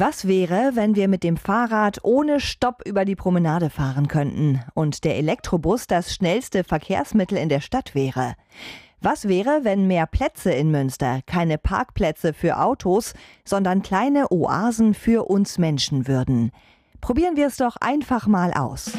Was 0.00 0.28
wäre, 0.28 0.76
wenn 0.76 0.94
wir 0.94 1.08
mit 1.08 1.24
dem 1.24 1.36
Fahrrad 1.36 1.98
ohne 2.04 2.38
Stopp 2.38 2.82
über 2.86 3.04
die 3.04 3.16
Promenade 3.16 3.68
fahren 3.68 4.06
könnten 4.06 4.60
und 4.74 5.02
der 5.02 5.16
Elektrobus 5.16 5.88
das 5.88 6.14
schnellste 6.14 6.62
Verkehrsmittel 6.62 7.36
in 7.36 7.48
der 7.48 7.58
Stadt 7.58 7.96
wäre? 7.96 8.34
Was 9.00 9.26
wäre, 9.26 9.64
wenn 9.64 9.88
mehr 9.88 10.06
Plätze 10.06 10.52
in 10.52 10.70
Münster 10.70 11.18
keine 11.26 11.58
Parkplätze 11.58 12.32
für 12.32 12.60
Autos, 12.60 13.14
sondern 13.44 13.82
kleine 13.82 14.30
Oasen 14.30 14.94
für 14.94 15.28
uns 15.28 15.58
Menschen 15.58 16.06
würden? 16.06 16.52
Probieren 17.00 17.34
wir 17.34 17.48
es 17.48 17.56
doch 17.56 17.74
einfach 17.80 18.28
mal 18.28 18.52
aus. 18.52 18.92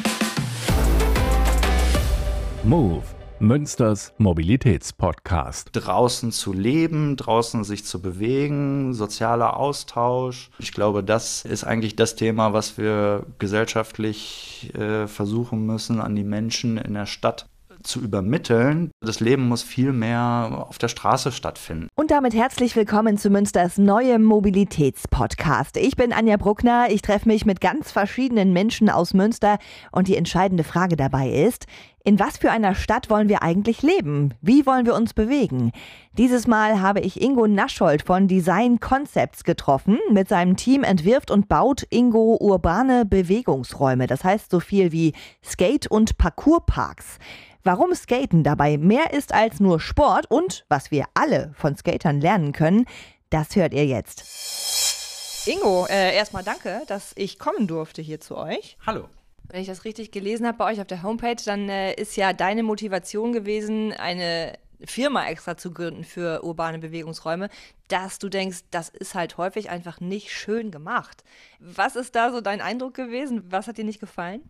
Move 2.62 3.19
Münsters 3.42 4.12
Mobilitätspodcast. 4.18 5.70
Draußen 5.72 6.30
zu 6.30 6.52
leben, 6.52 7.16
draußen 7.16 7.64
sich 7.64 7.86
zu 7.86 8.02
bewegen, 8.02 8.92
sozialer 8.92 9.56
Austausch. 9.56 10.50
Ich 10.58 10.72
glaube, 10.72 11.02
das 11.02 11.46
ist 11.46 11.64
eigentlich 11.64 11.96
das 11.96 12.16
Thema, 12.16 12.52
was 12.52 12.76
wir 12.76 13.24
gesellschaftlich 13.38 14.70
äh, 14.74 15.06
versuchen 15.06 15.64
müssen, 15.64 16.02
an 16.02 16.14
die 16.16 16.24
Menschen 16.24 16.76
in 16.76 16.92
der 16.92 17.06
Stadt 17.06 17.49
zu 17.82 18.00
übermitteln. 18.00 18.90
Das 19.00 19.20
Leben 19.20 19.48
muss 19.48 19.62
viel 19.62 19.92
mehr 19.92 20.66
auf 20.68 20.78
der 20.78 20.88
Straße 20.88 21.32
stattfinden. 21.32 21.88
Und 21.94 22.10
damit 22.10 22.34
herzlich 22.34 22.76
willkommen 22.76 23.18
zu 23.18 23.30
Münsters 23.30 23.78
neuem 23.78 24.22
Mobilitätspodcast. 24.24 25.76
Ich 25.76 25.96
bin 25.96 26.12
Anja 26.12 26.36
Bruckner. 26.36 26.86
Ich 26.90 27.02
treffe 27.02 27.28
mich 27.28 27.46
mit 27.46 27.60
ganz 27.60 27.90
verschiedenen 27.92 28.52
Menschen 28.52 28.90
aus 28.90 29.14
Münster 29.14 29.58
und 29.92 30.08
die 30.08 30.16
entscheidende 30.16 30.64
Frage 30.64 30.96
dabei 30.96 31.30
ist, 31.30 31.66
in 32.02 32.18
was 32.18 32.38
für 32.38 32.50
einer 32.50 32.74
Stadt 32.74 33.10
wollen 33.10 33.28
wir 33.28 33.42
eigentlich 33.42 33.82
leben? 33.82 34.32
Wie 34.40 34.64
wollen 34.64 34.86
wir 34.86 34.94
uns 34.94 35.12
bewegen? 35.12 35.70
Dieses 36.16 36.46
Mal 36.46 36.80
habe 36.80 37.00
ich 37.00 37.20
Ingo 37.20 37.46
Naschold 37.46 38.02
von 38.02 38.26
Design 38.26 38.80
Concepts 38.80 39.44
getroffen. 39.44 39.98
Mit 40.10 40.26
seinem 40.28 40.56
Team 40.56 40.82
entwirft 40.82 41.30
und 41.30 41.48
baut 41.48 41.86
Ingo 41.90 42.38
urbane 42.40 43.04
Bewegungsräume. 43.04 44.06
Das 44.06 44.24
heißt 44.24 44.50
so 44.50 44.60
viel 44.60 44.92
wie 44.92 45.12
Skate- 45.44 45.88
und 45.88 46.16
Parkourparks. 46.16 47.18
Warum 47.62 47.94
Skaten 47.94 48.42
dabei 48.42 48.78
mehr 48.78 49.12
ist 49.12 49.34
als 49.34 49.60
nur 49.60 49.80
Sport 49.80 50.30
und 50.30 50.64
was 50.70 50.90
wir 50.90 51.04
alle 51.12 51.52
von 51.54 51.76
Skatern 51.76 52.18
lernen 52.18 52.52
können, 52.52 52.86
das 53.28 53.54
hört 53.54 53.74
ihr 53.74 53.84
jetzt. 53.84 55.46
Ingo, 55.46 55.86
äh, 55.90 56.16
erstmal 56.16 56.42
danke, 56.42 56.80
dass 56.86 57.12
ich 57.16 57.38
kommen 57.38 57.66
durfte 57.66 58.00
hier 58.00 58.18
zu 58.18 58.38
euch. 58.38 58.78
Hallo. 58.86 59.08
Wenn 59.48 59.60
ich 59.60 59.66
das 59.66 59.84
richtig 59.84 60.10
gelesen 60.10 60.46
habe 60.46 60.56
bei 60.56 60.72
euch 60.72 60.80
auf 60.80 60.86
der 60.86 61.02
Homepage, 61.02 61.42
dann 61.44 61.68
äh, 61.68 61.92
ist 61.92 62.16
ja 62.16 62.32
deine 62.32 62.62
Motivation 62.62 63.34
gewesen, 63.34 63.92
eine 63.92 64.54
Firma 64.82 65.26
extra 65.26 65.58
zu 65.58 65.72
gründen 65.72 66.04
für 66.04 66.42
urbane 66.42 66.78
Bewegungsräume, 66.78 67.50
dass 67.88 68.18
du 68.18 68.30
denkst, 68.30 68.60
das 68.70 68.88
ist 68.88 69.14
halt 69.14 69.36
häufig 69.36 69.68
einfach 69.68 70.00
nicht 70.00 70.30
schön 70.30 70.70
gemacht. 70.70 71.24
Was 71.58 71.94
ist 71.94 72.14
da 72.14 72.32
so 72.32 72.40
dein 72.40 72.62
Eindruck 72.62 72.94
gewesen? 72.94 73.42
Was 73.50 73.66
hat 73.66 73.76
dir 73.76 73.84
nicht 73.84 74.00
gefallen? 74.00 74.48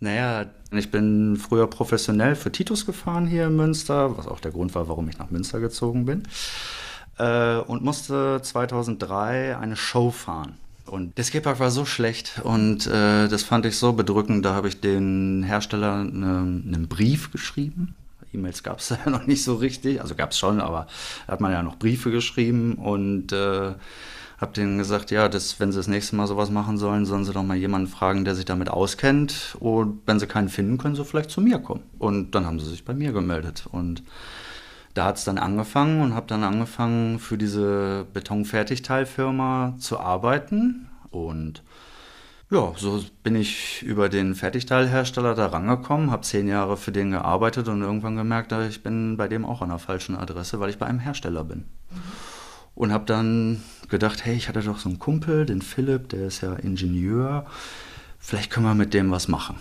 Naja, 0.00 0.46
ich 0.72 0.90
bin 0.90 1.36
früher 1.36 1.66
professionell 1.66 2.34
für 2.34 2.50
Titus 2.50 2.86
gefahren 2.86 3.26
hier 3.26 3.46
in 3.46 3.56
Münster, 3.56 4.16
was 4.16 4.26
auch 4.26 4.40
der 4.40 4.50
Grund 4.50 4.74
war, 4.74 4.88
warum 4.88 5.08
ich 5.08 5.18
nach 5.18 5.30
Münster 5.30 5.60
gezogen 5.60 6.06
bin. 6.06 6.22
Äh, 7.18 7.58
und 7.58 7.84
musste 7.84 8.40
2003 8.42 9.58
eine 9.58 9.76
Show 9.76 10.10
fahren. 10.10 10.54
Und 10.86 11.18
der 11.18 11.24
Skatepark 11.24 11.60
war 11.60 11.70
so 11.70 11.84
schlecht 11.84 12.40
und 12.42 12.86
äh, 12.86 13.28
das 13.28 13.44
fand 13.44 13.64
ich 13.66 13.76
so 13.76 13.92
bedrückend. 13.92 14.44
Da 14.44 14.54
habe 14.54 14.68
ich 14.68 14.80
den 14.80 15.44
Hersteller 15.44 16.00
eine, 16.00 16.38
einen 16.38 16.88
Brief 16.88 17.30
geschrieben. 17.30 17.94
E-Mails 18.32 18.62
gab 18.62 18.78
es 18.78 18.88
ja 19.04 19.10
noch 19.10 19.26
nicht 19.26 19.44
so 19.44 19.54
richtig. 19.54 20.00
Also 20.00 20.14
gab 20.14 20.30
es 20.30 20.38
schon, 20.38 20.60
aber 20.60 20.86
da 21.26 21.34
hat 21.34 21.40
man 21.40 21.52
ja 21.52 21.62
noch 21.62 21.76
Briefe 21.76 22.10
geschrieben 22.10 22.74
und 22.74 23.32
äh, 23.32 23.74
habe 24.40 24.52
denen 24.52 24.78
gesagt, 24.78 25.10
ja, 25.10 25.28
das, 25.28 25.60
wenn 25.60 25.70
sie 25.70 25.78
das 25.78 25.86
nächste 25.86 26.16
Mal 26.16 26.26
sowas 26.26 26.50
machen 26.50 26.78
sollen, 26.78 27.04
sollen 27.04 27.24
sie 27.24 27.32
doch 27.32 27.42
mal 27.42 27.56
jemanden 27.56 27.88
fragen, 27.88 28.24
der 28.24 28.34
sich 28.34 28.46
damit 28.46 28.70
auskennt. 28.70 29.56
Und 29.60 30.00
wenn 30.06 30.18
sie 30.18 30.26
keinen 30.26 30.48
finden, 30.48 30.78
können 30.78 30.96
sie 30.96 31.04
vielleicht 31.04 31.30
zu 31.30 31.42
mir 31.42 31.58
kommen. 31.58 31.82
Und 31.98 32.34
dann 32.34 32.46
haben 32.46 32.58
sie 32.58 32.70
sich 32.70 32.84
bei 32.84 32.94
mir 32.94 33.12
gemeldet. 33.12 33.64
Und 33.70 34.02
da 34.94 35.04
hat 35.04 35.18
es 35.18 35.24
dann 35.24 35.36
angefangen 35.36 36.00
und 36.00 36.14
habe 36.14 36.26
dann 36.26 36.42
angefangen, 36.42 37.18
für 37.18 37.36
diese 37.36 38.06
Betonfertigteilfirma 38.14 39.74
zu 39.78 40.00
arbeiten. 40.00 40.88
Und 41.10 41.62
ja, 42.50 42.72
so 42.76 43.04
bin 43.22 43.36
ich 43.36 43.82
über 43.82 44.08
den 44.08 44.34
Fertigteilhersteller 44.34 45.34
da 45.34 45.46
rangekommen, 45.46 46.10
habe 46.10 46.22
zehn 46.22 46.48
Jahre 46.48 46.78
für 46.78 46.92
den 46.92 47.10
gearbeitet 47.10 47.68
und 47.68 47.82
irgendwann 47.82 48.16
gemerkt, 48.16 48.52
ich 48.52 48.82
bin 48.82 49.18
bei 49.18 49.28
dem 49.28 49.44
auch 49.44 49.60
an 49.60 49.68
der 49.68 49.78
falschen 49.78 50.16
Adresse, 50.16 50.60
weil 50.60 50.70
ich 50.70 50.78
bei 50.78 50.86
einem 50.86 50.98
Hersteller 50.98 51.44
bin. 51.44 51.66
Mhm. 51.90 52.29
Und 52.80 52.94
habe 52.94 53.04
dann 53.04 53.62
gedacht, 53.90 54.24
hey, 54.24 54.34
ich 54.34 54.48
hatte 54.48 54.62
doch 54.62 54.78
so 54.78 54.88
einen 54.88 54.98
Kumpel, 54.98 55.44
den 55.44 55.60
Philipp, 55.60 56.08
der 56.08 56.28
ist 56.28 56.40
ja 56.40 56.54
Ingenieur. 56.54 57.44
Vielleicht 58.18 58.50
können 58.50 58.64
wir 58.64 58.74
mit 58.74 58.94
dem 58.94 59.10
was 59.10 59.28
machen. 59.28 59.56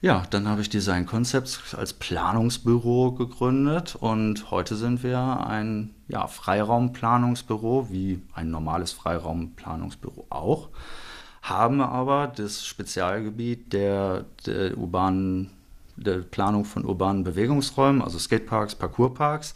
Ja, 0.00 0.22
dann 0.30 0.46
habe 0.46 0.60
ich 0.60 0.70
Design 0.70 1.06
Concepts 1.06 1.74
als 1.74 1.92
Planungsbüro 1.92 3.14
gegründet 3.14 3.96
und 3.98 4.52
heute 4.52 4.76
sind 4.76 5.02
wir 5.02 5.44
ein 5.44 5.92
ja, 6.06 6.28
Freiraumplanungsbüro, 6.28 7.88
wie 7.90 8.22
ein 8.32 8.52
normales 8.52 8.92
Freiraumplanungsbüro 8.92 10.26
auch, 10.30 10.68
haben 11.42 11.80
aber 11.80 12.28
das 12.28 12.64
Spezialgebiet 12.64 13.72
der, 13.72 14.24
der 14.46 14.78
urbanen 14.78 15.50
der 15.96 16.18
Planung 16.18 16.64
von 16.64 16.84
urbanen 16.84 17.24
Bewegungsräumen, 17.24 18.02
also 18.02 18.20
Skateparks, 18.20 18.76
Parkourparks 18.76 19.54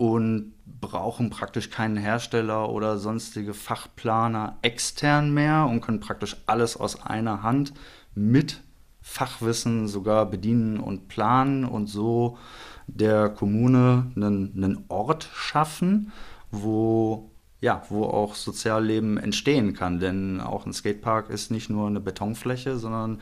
und 0.00 0.54
brauchen 0.80 1.28
praktisch 1.28 1.68
keinen 1.68 1.98
Hersteller 1.98 2.70
oder 2.70 2.96
sonstige 2.96 3.52
Fachplaner 3.52 4.56
extern 4.62 5.34
mehr 5.34 5.66
und 5.66 5.82
können 5.82 6.00
praktisch 6.00 6.38
alles 6.46 6.78
aus 6.78 7.02
einer 7.02 7.42
Hand 7.42 7.74
mit 8.14 8.62
Fachwissen 9.02 9.88
sogar 9.88 10.24
bedienen 10.24 10.80
und 10.80 11.08
planen 11.08 11.66
und 11.66 11.86
so 11.86 12.38
der 12.86 13.28
Kommune 13.28 14.10
einen, 14.16 14.54
einen 14.56 14.84
Ort 14.88 15.28
schaffen, 15.34 16.12
wo 16.50 17.30
ja, 17.60 17.82
wo 17.90 18.04
auch 18.04 18.34
Sozialleben 18.34 19.18
entstehen 19.18 19.74
kann. 19.74 20.00
Denn 20.00 20.40
auch 20.40 20.64
ein 20.64 20.72
Skatepark 20.72 21.28
ist 21.28 21.50
nicht 21.50 21.68
nur 21.68 21.86
eine 21.86 22.00
Betonfläche, 22.00 22.78
sondern 22.78 23.20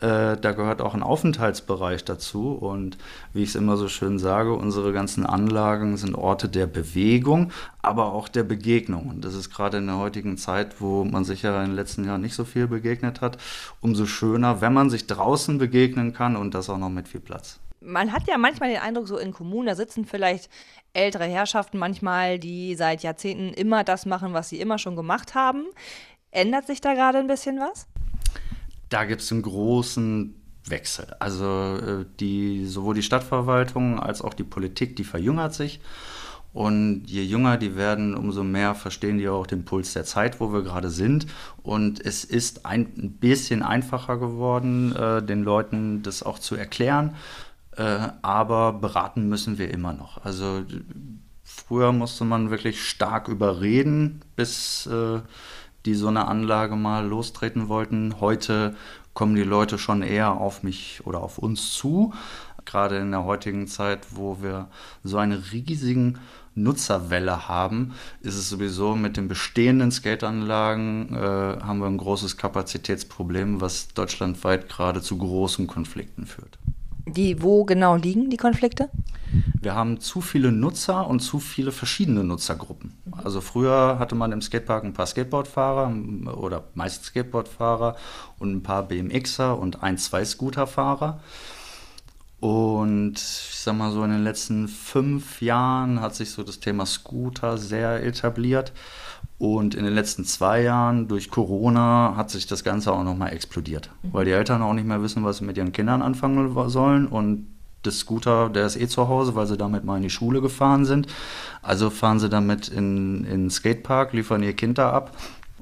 äh, 0.00 0.36
da 0.36 0.52
gehört 0.52 0.80
auch 0.80 0.94
ein 0.94 1.02
Aufenthaltsbereich 1.02 2.04
dazu. 2.04 2.52
Und 2.52 2.98
wie 3.32 3.42
ich 3.42 3.50
es 3.50 3.54
immer 3.54 3.76
so 3.76 3.88
schön 3.88 4.18
sage, 4.18 4.52
unsere 4.54 4.92
ganzen 4.92 5.26
Anlagen 5.26 5.96
sind 5.96 6.14
Orte 6.14 6.48
der 6.48 6.66
Bewegung, 6.66 7.52
aber 7.82 8.12
auch 8.12 8.28
der 8.28 8.44
Begegnung. 8.44 9.08
Und 9.08 9.24
das 9.24 9.34
ist 9.34 9.50
gerade 9.50 9.78
in 9.78 9.86
der 9.86 9.98
heutigen 9.98 10.36
Zeit, 10.36 10.80
wo 10.80 11.04
man 11.04 11.24
sich 11.24 11.42
ja 11.42 11.62
in 11.62 11.70
den 11.70 11.76
letzten 11.76 12.04
Jahren 12.04 12.20
nicht 12.20 12.34
so 12.34 12.44
viel 12.44 12.66
begegnet 12.66 13.20
hat, 13.20 13.38
umso 13.80 14.06
schöner, 14.06 14.60
wenn 14.60 14.72
man 14.72 14.90
sich 14.90 15.06
draußen 15.06 15.58
begegnen 15.58 16.12
kann 16.12 16.36
und 16.36 16.54
das 16.54 16.70
auch 16.70 16.78
noch 16.78 16.90
mit 16.90 17.08
viel 17.08 17.20
Platz 17.20 17.60
man 17.80 18.12
hat 18.12 18.26
ja 18.26 18.38
manchmal 18.38 18.70
den 18.70 18.80
Eindruck, 18.80 19.08
so 19.08 19.18
in 19.18 19.32
Kommunen, 19.32 19.66
da 19.66 19.74
sitzen 19.74 20.04
vielleicht 20.04 20.50
ältere 20.92 21.24
Herrschaften 21.24 21.78
manchmal, 21.78 22.38
die 22.38 22.74
seit 22.74 23.02
Jahrzehnten 23.02 23.52
immer 23.54 23.84
das 23.84 24.06
machen, 24.06 24.32
was 24.32 24.48
sie 24.48 24.60
immer 24.60 24.78
schon 24.78 24.96
gemacht 24.96 25.34
haben. 25.34 25.66
Ändert 26.30 26.66
sich 26.66 26.80
da 26.80 26.94
gerade 26.94 27.18
ein 27.18 27.26
bisschen 27.26 27.58
was? 27.58 27.86
Da 28.88 29.04
gibt 29.04 29.20
es 29.20 29.30
einen 29.32 29.42
großen 29.42 30.34
Wechsel. 30.70 31.14
Also 31.18 31.76
äh, 31.76 32.04
die, 32.20 32.66
sowohl 32.66 32.94
die 32.94 33.02
Stadtverwaltung 33.02 33.98
als 33.98 34.22
auch 34.22 34.34
die 34.34 34.44
Politik, 34.44 34.96
die 34.96 35.04
verjüngert 35.04 35.54
sich. 35.54 35.80
Und 36.54 37.04
je 37.06 37.22
jünger 37.22 37.56
die 37.58 37.76
werden, 37.76 38.14
umso 38.14 38.42
mehr 38.42 38.74
verstehen 38.74 39.18
die 39.18 39.28
auch 39.28 39.46
den 39.46 39.64
Puls 39.64 39.92
der 39.92 40.04
Zeit, 40.04 40.40
wo 40.40 40.52
wir 40.52 40.62
gerade 40.62 40.90
sind. 40.90 41.26
Und 41.62 42.04
es 42.04 42.24
ist 42.24 42.64
ein 42.64 43.12
bisschen 43.20 43.62
einfacher 43.62 44.16
geworden, 44.16 44.94
äh, 44.96 45.22
den 45.22 45.42
Leuten 45.42 46.02
das 46.02 46.22
auch 46.22 46.38
zu 46.38 46.56
erklären. 46.56 47.14
Äh, 47.76 48.08
aber 48.22 48.72
beraten 48.72 49.28
müssen 49.28 49.58
wir 49.58 49.70
immer 49.70 49.92
noch. 49.92 50.24
Also 50.24 50.64
früher 51.44 51.92
musste 51.92 52.24
man 52.24 52.50
wirklich 52.50 52.82
stark 52.82 53.28
überreden, 53.28 54.22
bis 54.34 54.88
die 55.88 55.94
so 55.94 56.08
eine 56.08 56.28
Anlage 56.28 56.76
mal 56.76 57.06
lostreten 57.06 57.68
wollten. 57.68 58.20
Heute 58.20 58.76
kommen 59.14 59.34
die 59.34 59.42
Leute 59.42 59.78
schon 59.78 60.02
eher 60.02 60.32
auf 60.32 60.62
mich 60.62 61.00
oder 61.06 61.22
auf 61.22 61.38
uns 61.38 61.72
zu. 61.72 62.12
Gerade 62.66 62.98
in 62.98 63.10
der 63.10 63.24
heutigen 63.24 63.66
Zeit, 63.66 64.00
wo 64.10 64.42
wir 64.42 64.68
so 65.02 65.16
eine 65.16 65.50
riesigen 65.50 66.18
Nutzerwelle 66.54 67.48
haben, 67.48 67.94
ist 68.20 68.34
es 68.34 68.50
sowieso 68.50 68.96
mit 68.96 69.16
den 69.16 69.28
bestehenden 69.28 69.90
Skateanlagen 69.90 71.14
äh, 71.14 71.18
haben 71.18 71.78
wir 71.78 71.86
ein 71.86 71.96
großes 71.96 72.36
Kapazitätsproblem, 72.36 73.62
was 73.62 73.88
deutschlandweit 73.88 74.68
gerade 74.68 75.00
zu 75.00 75.16
großen 75.16 75.66
Konflikten 75.66 76.26
führt. 76.26 76.58
Die, 77.16 77.42
wo 77.42 77.64
genau 77.64 77.96
liegen 77.96 78.30
die 78.30 78.36
Konflikte? 78.36 78.90
Wir 79.60 79.74
haben 79.74 80.00
zu 80.00 80.20
viele 80.20 80.52
Nutzer 80.52 81.06
und 81.06 81.20
zu 81.20 81.38
viele 81.38 81.72
verschiedene 81.72 82.24
Nutzergruppen. 82.24 82.92
Also 83.12 83.40
früher 83.40 83.98
hatte 83.98 84.14
man 84.14 84.32
im 84.32 84.40
Skatepark 84.40 84.84
ein 84.84 84.94
paar 84.94 85.06
Skateboardfahrer 85.06 85.92
oder 86.36 86.64
meist 86.74 87.04
Skateboardfahrer 87.04 87.96
und 88.38 88.52
ein 88.52 88.62
paar 88.62 88.84
BMXer 88.84 89.58
und 89.58 89.82
ein, 89.82 89.98
zwei 89.98 90.24
Scooterfahrer. 90.24 91.20
Und 92.40 93.14
ich 93.14 93.58
sag 93.58 93.74
mal 93.76 93.90
so, 93.90 94.04
in 94.04 94.10
den 94.10 94.22
letzten 94.22 94.68
fünf 94.68 95.42
Jahren 95.42 96.00
hat 96.00 96.14
sich 96.14 96.30
so 96.30 96.44
das 96.44 96.60
Thema 96.60 96.86
Scooter 96.86 97.58
sehr 97.58 98.04
etabliert. 98.04 98.72
Und 99.38 99.74
in 99.74 99.84
den 99.84 99.94
letzten 99.94 100.24
zwei 100.24 100.62
Jahren 100.62 101.08
durch 101.08 101.30
Corona 101.30 102.14
hat 102.16 102.30
sich 102.30 102.46
das 102.46 102.64
Ganze 102.64 102.92
auch 102.92 103.04
nochmal 103.04 103.32
explodiert, 103.32 103.90
mhm. 104.02 104.12
weil 104.12 104.24
die 104.24 104.32
Eltern 104.32 104.62
auch 104.62 104.72
nicht 104.72 104.86
mehr 104.86 105.02
wissen, 105.02 105.24
was 105.24 105.38
sie 105.38 105.44
mit 105.44 105.56
ihren 105.56 105.72
Kindern 105.72 106.02
anfangen 106.02 106.52
sollen. 106.68 107.06
Und 107.06 107.46
das 107.82 107.98
Scooter, 107.98 108.48
der 108.48 108.66
ist 108.66 108.76
eh 108.76 108.88
zu 108.88 109.08
Hause, 109.08 109.34
weil 109.34 109.46
sie 109.46 109.56
damit 109.56 109.84
mal 109.84 109.96
in 109.96 110.02
die 110.02 110.10
Schule 110.10 110.40
gefahren 110.40 110.84
sind. 110.84 111.06
Also 111.62 111.90
fahren 111.90 112.20
sie 112.20 112.28
damit 112.28 112.68
in, 112.68 113.24
in 113.24 113.42
den 113.42 113.50
Skatepark, 113.50 114.12
liefern 114.12 114.42
ihr 114.42 114.54
Kind 114.54 114.78
da 114.78 114.92
ab. 114.92 115.16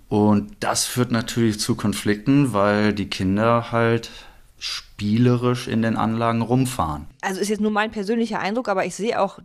Und 0.09 0.57
das 0.61 0.85
führt 0.85 1.11
natürlich 1.11 1.59
zu 1.59 1.75
Konflikten, 1.75 2.53
weil 2.53 2.93
die 2.93 3.11
Kinder 3.11 3.73
halt 3.73 4.11
spielerisch 4.59 5.69
in 5.69 5.83
den 5.83 5.97
Anlagen 5.97 6.43
rumfahren. 6.43 7.07
Also 7.21 7.41
ist 7.41 7.49
jetzt 7.49 7.61
nur 7.61 7.71
mein 7.71 7.91
persönlicher 7.91 8.41
Eindruck, 8.41 8.69
aber 8.69 8.87
ich 8.87 8.95
sehe 8.95 9.21
auch 9.21 9.39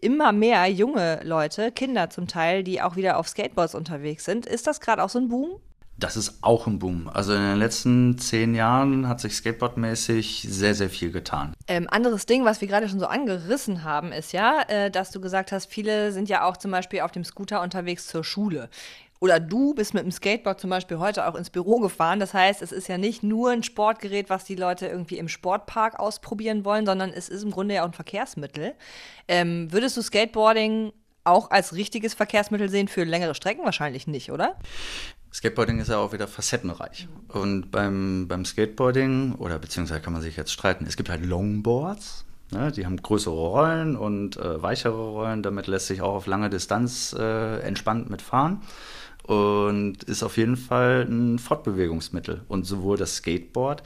immer 0.00 0.32
mehr 0.32 0.66
junge 0.66 1.20
Leute, 1.24 1.72
Kinder 1.72 2.10
zum 2.10 2.26
Teil, 2.26 2.62
die 2.62 2.82
auch 2.82 2.96
wieder 2.96 3.16
auf 3.16 3.28
Skateboards 3.28 3.74
unterwegs 3.74 4.24
sind. 4.24 4.46
Ist 4.46 4.66
das 4.66 4.80
gerade 4.80 5.02
auch 5.02 5.08
so 5.08 5.18
ein 5.18 5.28
Boom? 5.28 5.60
Das 5.98 6.16
ist 6.16 6.38
auch 6.42 6.68
ein 6.68 6.78
Boom. 6.78 7.10
Also 7.12 7.34
in 7.34 7.40
den 7.40 7.58
letzten 7.58 8.18
zehn 8.18 8.54
Jahren 8.54 9.08
hat 9.08 9.20
sich 9.20 9.34
skateboardmäßig 9.34 10.46
sehr, 10.48 10.76
sehr 10.76 10.90
viel 10.90 11.10
getan. 11.10 11.54
Ähm, 11.66 11.88
anderes 11.90 12.24
Ding, 12.24 12.44
was 12.44 12.60
wir 12.60 12.68
gerade 12.68 12.88
schon 12.88 13.00
so 13.00 13.06
angerissen 13.06 13.82
haben, 13.82 14.12
ist 14.12 14.32
ja, 14.32 14.62
äh, 14.68 14.92
dass 14.92 15.10
du 15.10 15.20
gesagt 15.20 15.50
hast, 15.50 15.66
viele 15.66 16.12
sind 16.12 16.28
ja 16.28 16.44
auch 16.44 16.56
zum 16.56 16.70
Beispiel 16.70 17.00
auf 17.00 17.10
dem 17.10 17.24
Scooter 17.24 17.62
unterwegs 17.62 18.06
zur 18.06 18.22
Schule. 18.22 18.68
Oder 19.20 19.40
du 19.40 19.74
bist 19.74 19.94
mit 19.94 20.04
dem 20.04 20.12
Skateboard 20.12 20.60
zum 20.60 20.70
Beispiel 20.70 20.98
heute 20.98 21.26
auch 21.26 21.34
ins 21.34 21.50
Büro 21.50 21.80
gefahren. 21.80 22.20
Das 22.20 22.34
heißt, 22.34 22.62
es 22.62 22.70
ist 22.70 22.88
ja 22.88 22.98
nicht 22.98 23.22
nur 23.22 23.50
ein 23.50 23.62
Sportgerät, 23.62 24.30
was 24.30 24.44
die 24.44 24.54
Leute 24.54 24.86
irgendwie 24.86 25.18
im 25.18 25.28
Sportpark 25.28 25.98
ausprobieren 25.98 26.64
wollen, 26.64 26.86
sondern 26.86 27.10
es 27.10 27.28
ist 27.28 27.42
im 27.42 27.50
Grunde 27.50 27.74
ja 27.74 27.82
auch 27.82 27.88
ein 27.88 27.92
Verkehrsmittel. 27.92 28.74
Ähm, 29.26 29.72
würdest 29.72 29.96
du 29.96 30.02
Skateboarding 30.02 30.92
auch 31.24 31.50
als 31.50 31.74
richtiges 31.74 32.14
Verkehrsmittel 32.14 32.68
sehen 32.68 32.88
für 32.88 33.04
längere 33.04 33.34
Strecken? 33.34 33.64
Wahrscheinlich 33.64 34.06
nicht, 34.06 34.30
oder? 34.30 34.56
Skateboarding 35.32 35.80
ist 35.80 35.88
ja 35.88 35.98
auch 35.98 36.12
wieder 36.12 36.28
facettenreich. 36.28 37.08
Und 37.28 37.70
beim, 37.70 38.26
beim 38.28 38.44
Skateboarding, 38.44 39.34
oder 39.34 39.58
beziehungsweise 39.58 40.00
kann 40.00 40.12
man 40.12 40.22
sich 40.22 40.36
jetzt 40.36 40.52
streiten, 40.52 40.86
es 40.86 40.96
gibt 40.96 41.10
halt 41.10 41.24
Longboards. 41.24 42.24
Ne, 42.50 42.72
die 42.72 42.86
haben 42.86 42.96
größere 42.96 43.34
Rollen 43.34 43.94
und 43.94 44.38
äh, 44.38 44.62
weichere 44.62 45.10
Rollen. 45.10 45.42
Damit 45.42 45.66
lässt 45.66 45.88
sich 45.88 46.00
auch 46.00 46.14
auf 46.14 46.26
lange 46.26 46.48
Distanz 46.48 47.14
äh, 47.18 47.58
entspannt 47.60 48.08
mitfahren 48.08 48.62
und 49.28 50.04
ist 50.04 50.22
auf 50.22 50.38
jeden 50.38 50.56
Fall 50.56 51.06
ein 51.08 51.38
Fortbewegungsmittel. 51.38 52.42
Und 52.48 52.64
sowohl 52.64 52.96
das 52.96 53.16
Skateboard 53.16 53.82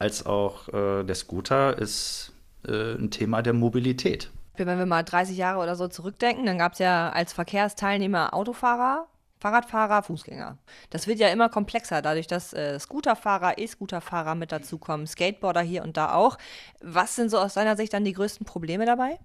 als 0.00 0.26
auch 0.26 0.68
äh, 0.68 1.04
der 1.04 1.14
Scooter 1.14 1.78
ist 1.78 2.32
äh, 2.66 2.94
ein 2.94 3.10
Thema 3.10 3.40
der 3.42 3.52
Mobilität. 3.52 4.30
Wenn 4.56 4.66
wir 4.78 4.86
mal 4.86 5.04
30 5.04 5.36
Jahre 5.36 5.60
oder 5.60 5.76
so 5.76 5.86
zurückdenken, 5.86 6.44
dann 6.44 6.58
gab 6.58 6.72
es 6.72 6.80
ja 6.80 7.10
als 7.10 7.32
Verkehrsteilnehmer 7.32 8.34
Autofahrer, 8.34 9.06
Fahrradfahrer, 9.38 10.02
Fußgänger. 10.02 10.58
Das 10.90 11.06
wird 11.06 11.20
ja 11.20 11.28
immer 11.28 11.48
komplexer, 11.48 12.02
dadurch, 12.02 12.26
dass 12.26 12.52
äh, 12.52 12.78
Scooterfahrer, 12.78 13.58
E-Scooterfahrer 13.58 14.34
mit 14.34 14.50
dazukommen, 14.50 15.06
Skateboarder 15.06 15.62
hier 15.62 15.84
und 15.84 15.96
da 15.96 16.14
auch. 16.14 16.36
Was 16.82 17.14
sind 17.14 17.30
so 17.30 17.38
aus 17.38 17.54
deiner 17.54 17.76
Sicht 17.76 17.92
dann 17.92 18.04
die 18.04 18.12
größten 18.12 18.44
Probleme 18.44 18.86
dabei? 18.86 19.18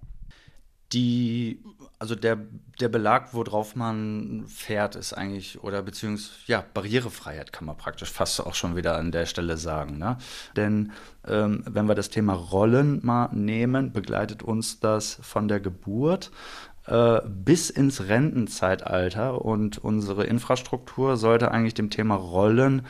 Die, 0.92 1.64
also 1.98 2.14
der, 2.14 2.38
der 2.80 2.88
Belag, 2.88 3.34
worauf 3.34 3.74
man 3.74 4.44
fährt, 4.46 4.94
ist 4.94 5.12
eigentlich, 5.12 5.62
oder 5.62 5.82
beziehungsweise, 5.82 6.30
ja, 6.46 6.64
Barrierefreiheit 6.74 7.52
kann 7.52 7.66
man 7.66 7.76
praktisch 7.76 8.10
fast 8.10 8.40
auch 8.40 8.54
schon 8.54 8.76
wieder 8.76 8.96
an 8.96 9.10
der 9.10 9.26
Stelle 9.26 9.56
sagen. 9.56 9.98
Ne? 9.98 10.16
Denn 10.54 10.92
ähm, 11.26 11.64
wenn 11.66 11.86
wir 11.86 11.96
das 11.96 12.10
Thema 12.10 12.34
Rollen 12.34 13.00
mal 13.04 13.30
nehmen, 13.32 13.92
begleitet 13.92 14.42
uns 14.42 14.78
das 14.78 15.18
von 15.22 15.48
der 15.48 15.58
Geburt 15.58 16.30
äh, 16.86 17.20
bis 17.26 17.68
ins 17.68 18.06
Rentenzeitalter 18.06 19.44
und 19.44 19.78
unsere 19.78 20.24
Infrastruktur 20.24 21.16
sollte 21.16 21.50
eigentlich 21.50 21.74
dem 21.74 21.90
Thema 21.90 22.14
Rollen 22.14 22.86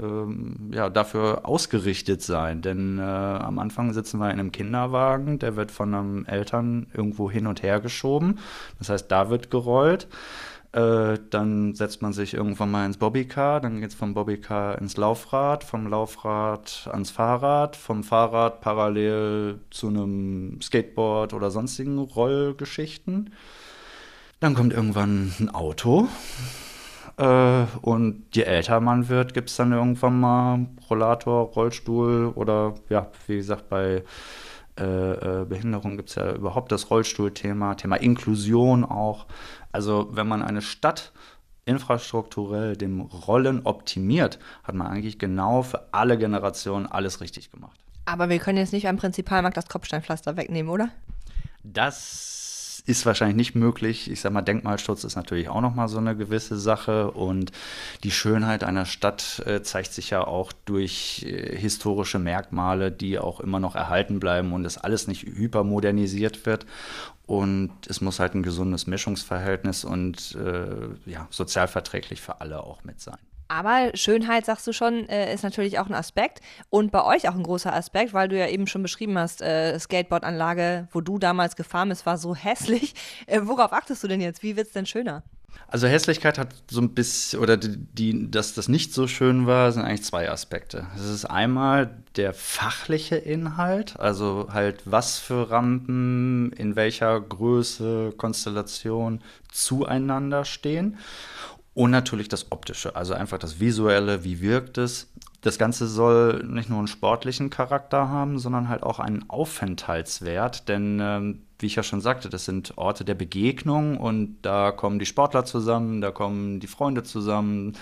ähm, 0.00 0.70
ja, 0.72 0.90
dafür 0.90 1.46
ausgerichtet 1.46 2.22
sein. 2.22 2.62
Denn 2.62 2.98
äh, 2.98 3.02
am 3.02 3.58
Anfang 3.58 3.92
sitzen 3.92 4.18
wir 4.18 4.30
in 4.30 4.40
einem 4.40 4.52
Kinderwagen, 4.52 5.38
der 5.38 5.56
wird 5.56 5.70
von 5.70 5.94
einem 5.94 6.24
Eltern 6.26 6.86
irgendwo 6.92 7.30
hin 7.30 7.46
und 7.46 7.62
her 7.62 7.80
geschoben. 7.80 8.38
Das 8.78 8.88
heißt, 8.88 9.10
da 9.10 9.30
wird 9.30 9.50
gerollt. 9.50 10.08
Äh, 10.72 11.18
dann 11.30 11.74
setzt 11.74 12.02
man 12.02 12.12
sich 12.12 12.34
irgendwann 12.34 12.70
mal 12.70 12.84
ins 12.84 12.98
Bobbycar, 12.98 13.60
dann 13.60 13.80
geht 13.80 13.88
es 13.88 13.94
vom 13.94 14.12
Bobbycar 14.12 14.78
ins 14.78 14.98
Laufrad, 14.98 15.64
vom 15.64 15.86
Laufrad 15.86 16.88
ans 16.92 17.10
Fahrrad, 17.10 17.74
vom 17.74 18.04
Fahrrad 18.04 18.60
parallel 18.60 19.60
zu 19.70 19.88
einem 19.88 20.60
Skateboard 20.60 21.32
oder 21.32 21.50
sonstigen 21.50 21.98
Rollgeschichten. 21.98 23.32
Dann 24.40 24.54
kommt 24.54 24.74
irgendwann 24.74 25.32
ein 25.40 25.48
Auto, 25.48 26.06
äh, 27.18 27.66
und 27.82 28.24
je 28.32 28.42
älter 28.42 28.80
man 28.80 29.08
wird, 29.08 29.34
gibt 29.34 29.50
es 29.50 29.56
dann 29.56 29.72
irgendwann 29.72 30.20
mal 30.20 30.66
Rollator, 30.88 31.48
Rollstuhl 31.48 32.32
oder 32.34 32.74
ja, 32.88 33.10
wie 33.26 33.36
gesagt, 33.36 33.68
bei 33.68 34.04
äh, 34.78 34.82
äh 34.82 35.44
Behinderung 35.44 35.96
gibt 35.96 36.10
es 36.10 36.14
ja 36.14 36.32
überhaupt 36.32 36.70
das 36.70 36.90
Rollstuhlthema, 36.90 37.74
Thema 37.74 37.96
Inklusion 37.96 38.84
auch. 38.84 39.26
Also 39.72 40.08
wenn 40.12 40.28
man 40.28 40.42
eine 40.42 40.62
Stadt 40.62 41.12
infrastrukturell 41.64 42.76
dem 42.76 43.00
Rollen 43.00 43.66
optimiert, 43.66 44.38
hat 44.62 44.74
man 44.74 44.86
eigentlich 44.86 45.18
genau 45.18 45.62
für 45.62 45.92
alle 45.92 46.16
Generationen 46.18 46.86
alles 46.86 47.20
richtig 47.20 47.50
gemacht. 47.50 47.78
Aber 48.06 48.28
wir 48.30 48.38
können 48.38 48.58
jetzt 48.58 48.72
nicht 48.72 48.88
am 48.88 48.96
Prinzipalmarkt 48.96 49.56
das 49.56 49.68
Kopfsteinpflaster 49.68 50.36
wegnehmen, 50.36 50.70
oder? 50.70 50.88
Das 51.62 52.67
ist 52.88 53.04
wahrscheinlich 53.04 53.36
nicht 53.36 53.54
möglich. 53.54 54.10
Ich 54.10 54.20
sag 54.20 54.32
mal, 54.32 54.42
Denkmalschutz 54.42 55.04
ist 55.04 55.16
natürlich 55.16 55.48
auch 55.48 55.60
nochmal 55.60 55.88
so 55.88 55.98
eine 55.98 56.16
gewisse 56.16 56.58
Sache 56.58 57.10
und 57.10 57.52
die 58.02 58.10
Schönheit 58.10 58.64
einer 58.64 58.86
Stadt 58.86 59.42
äh, 59.46 59.62
zeigt 59.62 59.92
sich 59.92 60.10
ja 60.10 60.26
auch 60.26 60.52
durch 60.64 61.24
äh, 61.28 61.56
historische 61.56 62.18
Merkmale, 62.18 62.90
die 62.90 63.18
auch 63.18 63.40
immer 63.40 63.60
noch 63.60 63.74
erhalten 63.74 64.20
bleiben 64.20 64.52
und 64.52 64.64
es 64.64 64.78
alles 64.78 65.06
nicht 65.06 65.24
hypermodernisiert 65.24 66.46
wird. 66.46 66.64
Und 67.26 67.72
es 67.86 68.00
muss 68.00 68.20
halt 68.20 68.34
ein 68.34 68.42
gesundes 68.42 68.86
Mischungsverhältnis 68.86 69.84
und 69.84 70.34
äh, 70.34 71.10
ja, 71.10 71.26
sozialverträglich 71.28 72.22
für 72.22 72.40
alle 72.40 72.64
auch 72.64 72.84
mit 72.84 73.02
sein. 73.02 73.18
Aber 73.48 73.90
Schönheit, 73.94 74.44
sagst 74.44 74.66
du 74.66 74.72
schon, 74.72 75.08
äh, 75.08 75.32
ist 75.32 75.42
natürlich 75.42 75.78
auch 75.78 75.86
ein 75.86 75.94
Aspekt 75.94 76.40
und 76.68 76.92
bei 76.92 77.02
euch 77.04 77.28
auch 77.28 77.34
ein 77.34 77.42
großer 77.42 77.72
Aspekt, 77.72 78.12
weil 78.12 78.28
du 78.28 78.38
ja 78.38 78.46
eben 78.46 78.66
schon 78.66 78.82
beschrieben 78.82 79.18
hast, 79.18 79.40
äh, 79.40 79.78
Skateboardanlage, 79.78 80.88
wo 80.92 81.00
du 81.00 81.18
damals 81.18 81.56
gefahren 81.56 81.88
bist, 81.88 82.04
war 82.04 82.18
so 82.18 82.34
hässlich. 82.36 82.94
Äh, 83.26 83.40
worauf 83.44 83.72
achtest 83.72 84.04
du 84.04 84.08
denn 84.08 84.20
jetzt? 84.20 84.42
Wie 84.42 84.56
wird 84.56 84.68
es 84.68 84.72
denn 84.74 84.86
schöner? 84.86 85.22
Also 85.66 85.86
Hässlichkeit 85.86 86.38
hat 86.38 86.54
so 86.70 86.80
ein 86.80 86.94
bisschen, 86.94 87.40
oder 87.40 87.56
die, 87.56 87.76
die, 87.76 88.30
dass 88.30 88.54
das 88.54 88.68
nicht 88.68 88.94
so 88.94 89.06
schön 89.06 89.46
war, 89.46 89.70
sind 89.72 89.82
eigentlich 89.82 90.04
zwei 90.04 90.30
Aspekte. 90.30 90.86
Es 90.94 91.04
ist 91.04 91.24
einmal 91.26 91.90
der 92.16 92.32
fachliche 92.32 93.16
Inhalt, 93.16 93.98
also 93.98 94.48
halt 94.50 94.82
was 94.84 95.18
für 95.18 95.50
Rampen 95.50 96.52
in 96.52 96.76
welcher 96.76 97.20
Größe, 97.20 98.14
Konstellation 98.16 99.20
zueinander 99.52 100.44
stehen. 100.44 100.98
Und 101.78 101.92
natürlich 101.92 102.26
das 102.26 102.50
Optische, 102.50 102.96
also 102.96 103.14
einfach 103.14 103.38
das 103.38 103.60
Visuelle, 103.60 104.24
wie 104.24 104.40
wirkt 104.40 104.78
es. 104.78 105.12
Das 105.42 105.58
Ganze 105.58 105.86
soll 105.86 106.42
nicht 106.44 106.68
nur 106.68 106.80
einen 106.80 106.88
sportlichen 106.88 107.50
Charakter 107.50 108.08
haben, 108.08 108.40
sondern 108.40 108.68
halt 108.68 108.82
auch 108.82 108.98
einen 108.98 109.30
Aufenthaltswert, 109.30 110.68
denn 110.68 110.98
ähm, 111.00 111.42
wie 111.60 111.66
ich 111.66 111.76
ja 111.76 111.84
schon 111.84 112.00
sagte, 112.00 112.28
das 112.30 112.46
sind 112.46 112.76
Orte 112.78 113.04
der 113.04 113.14
Begegnung 113.14 113.96
und 113.96 114.38
da 114.42 114.72
kommen 114.72 114.98
die 114.98 115.06
Sportler 115.06 115.44
zusammen, 115.44 116.00
da 116.00 116.10
kommen 116.10 116.58
die 116.58 116.66
Freunde 116.66 117.04
zusammen. 117.04 117.76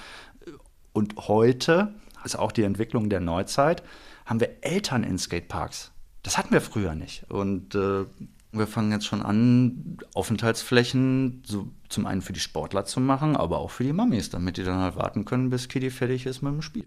Und 0.93 1.15
heute, 1.17 1.95
ist 2.23 2.39
auch 2.39 2.53
die 2.53 2.65
Entwicklung 2.65 3.09
der 3.09 3.21
Neuzeit, 3.21 3.83
haben 4.27 4.41
wir 4.41 4.59
Eltern 4.61 5.05
in 5.05 5.17
Skateparks. 5.17 5.91
Das 6.23 6.37
hatten 6.37 6.53
wir 6.53 6.61
früher 6.61 6.95
nicht. 6.95 7.31
Und 7.31 7.75
äh, 7.75 8.05
wir 8.59 8.67
fangen 8.67 8.93
jetzt 8.93 9.07
schon 9.07 9.23
an, 9.23 9.99
Aufenthaltsflächen 10.15 11.43
so 11.47 11.69
zum 11.89 12.07
einen 12.07 12.23
für 12.23 12.33
die 12.33 12.41
Sportler 12.41 12.85
zu 12.85 13.01
machen, 13.01 13.37
aber 13.37 13.59
auch 13.59 13.71
für 13.71 13.85
die 13.85 13.93
Mamis, 13.93 14.31
damit 14.31 14.57
die 14.57 14.65
dann 14.65 14.79
halt 14.79 14.97
warten 14.97 15.25
können, 15.25 15.51
bis 15.51 15.69
Kitty 15.69 15.91
fertig 15.91 16.27
ist 16.27 16.43
mit 16.43 16.53
dem 16.53 16.63
Spiel. 16.63 16.87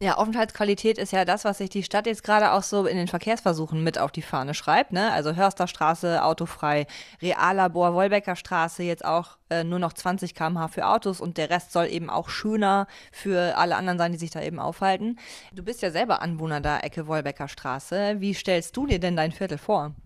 Ja, 0.00 0.16
Aufenthaltsqualität 0.16 0.96
ist 0.96 1.10
ja 1.10 1.24
das, 1.24 1.44
was 1.44 1.58
sich 1.58 1.70
die 1.70 1.82
Stadt 1.82 2.06
jetzt 2.06 2.22
gerade 2.22 2.52
auch 2.52 2.62
so 2.62 2.86
in 2.86 2.96
den 2.96 3.08
Verkehrsversuchen 3.08 3.82
mit 3.82 3.98
auf 3.98 4.12
die 4.12 4.22
Fahne 4.22 4.54
schreibt. 4.54 4.92
Ne? 4.92 5.12
Also 5.12 5.34
Hörsterstraße, 5.34 6.22
autofrei, 6.22 6.86
Reallabor, 7.20 7.94
Wolbecker 7.94 8.36
Straße, 8.36 8.84
jetzt 8.84 9.04
auch 9.04 9.38
äh, 9.50 9.64
nur 9.64 9.80
noch 9.80 9.92
20 9.92 10.36
km/h 10.36 10.68
für 10.68 10.86
Autos 10.86 11.20
und 11.20 11.36
der 11.36 11.50
Rest 11.50 11.72
soll 11.72 11.86
eben 11.86 12.10
auch 12.10 12.28
schöner 12.28 12.86
für 13.10 13.58
alle 13.58 13.74
anderen 13.74 13.98
sein, 13.98 14.12
die 14.12 14.18
sich 14.18 14.30
da 14.30 14.40
eben 14.40 14.60
aufhalten. 14.60 15.18
Du 15.52 15.64
bist 15.64 15.82
ja 15.82 15.90
selber 15.90 16.22
Anwohner 16.22 16.60
da, 16.60 16.78
Ecke 16.78 17.08
Wolbecker 17.08 17.48
Straße. 17.48 18.20
Wie 18.20 18.34
stellst 18.34 18.76
du 18.76 18.86
dir 18.86 19.00
denn 19.00 19.16
dein 19.16 19.32
Viertel 19.32 19.58
vor? 19.58 19.96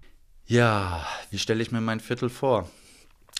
Ja, 0.46 1.06
wie 1.30 1.38
stelle 1.38 1.62
ich 1.62 1.72
mir 1.72 1.80
mein 1.80 2.00
Viertel 2.00 2.28
vor? 2.28 2.68